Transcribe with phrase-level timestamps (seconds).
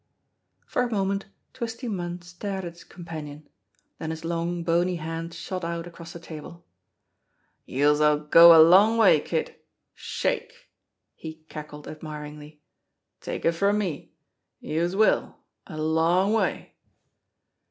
[0.65, 3.47] For a moment Twisty Munn stared at his companion,
[3.99, 6.65] then his long, bony hand shot out across the table.
[7.67, 9.57] "Youse'll go a long way, Kid!
[9.93, 10.71] Shake!"
[11.15, 12.61] he cackled ad miringly.
[13.19, 14.11] "Take it from me,
[14.59, 15.37] youse will
[15.67, 16.73] a long way